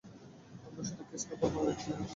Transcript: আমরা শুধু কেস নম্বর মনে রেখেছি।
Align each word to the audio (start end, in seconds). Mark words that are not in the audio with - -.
আমরা 0.65 0.83
শুধু 0.87 1.03
কেস 1.09 1.23
নম্বর 1.29 1.49
মনে 1.55 1.67
রেখেছি। 1.69 1.89